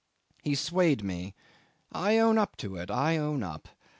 He 0.41 0.55
swayed 0.55 1.03
me. 1.03 1.35
I 1.91 2.17
own 2.17 2.43
to 2.57 2.75
it, 2.75 2.89
I 2.89 3.17
own 3.17 3.43
up. 3.43 3.67